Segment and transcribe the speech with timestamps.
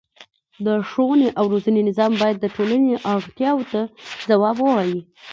[0.65, 3.81] د ښوونې او روزنې نظام باید د ټولنې اړتیاوو ته
[4.29, 4.99] ځواب ووايي.